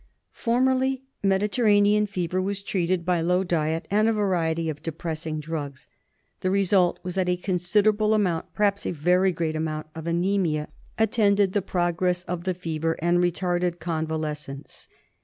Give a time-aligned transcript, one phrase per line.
[0.33, 5.87] Formerly Mediterranean Fever was treated by low diet and a variety of depressing drugs.
[6.39, 11.53] The result was .that a considerable amount, sometimes a very great amount, of anaemia attended
[11.53, 14.87] the progress of the fever and retarded convalescence.